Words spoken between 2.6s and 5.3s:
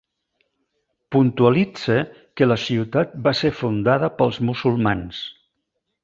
ciutat va ser fundada pels musulmans.